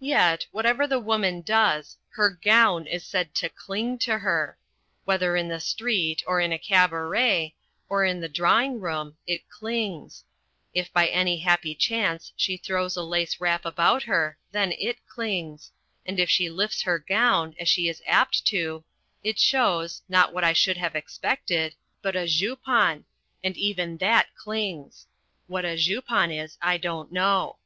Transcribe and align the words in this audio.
Yet, 0.00 0.46
whatever 0.52 0.86
The 0.86 1.00
Woman 1.00 1.40
does, 1.40 1.96
her 2.10 2.28
"gown" 2.28 2.86
is 2.86 3.06
said 3.06 3.34
to 3.36 3.48
"cling" 3.48 3.96
to 4.00 4.18
her. 4.18 4.58
Whether 5.06 5.34
in 5.34 5.48
the 5.48 5.60
street 5.60 6.22
or 6.26 6.40
in 6.42 6.52
a 6.52 6.58
cabaret 6.58 7.54
or 7.88 8.04
in 8.04 8.20
the 8.20 8.28
drawing 8.28 8.82
room, 8.82 9.16
it 9.26 9.48
"clings." 9.48 10.24
If 10.74 10.92
by 10.92 11.06
any 11.06 11.38
happy 11.38 11.74
chance 11.74 12.34
she 12.36 12.58
throws 12.58 12.98
a 12.98 13.02
lace 13.02 13.40
wrap 13.40 13.64
about 13.64 14.02
her, 14.02 14.36
then 14.52 14.72
it 14.72 14.98
clings; 15.06 15.72
and 16.04 16.20
if 16.20 16.28
she 16.28 16.50
lifts 16.50 16.82
her 16.82 16.98
gown 16.98 17.54
as 17.58 17.66
she 17.66 17.88
is 17.88 18.02
apt 18.06 18.44
to 18.48 18.84
it 19.24 19.38
shows, 19.38 20.02
not 20.06 20.34
what 20.34 20.44
I 20.44 20.52
should 20.52 20.76
have 20.76 20.94
expected, 20.94 21.74
but 22.02 22.14
a 22.14 22.26
jupon, 22.26 23.06
and 23.42 23.56
even 23.56 23.96
that 24.00 24.34
clings. 24.36 25.06
What 25.46 25.64
a 25.64 25.76
jupon 25.78 26.30
is 26.30 26.58
I 26.60 26.76
don't 26.76 27.10
know. 27.10 27.56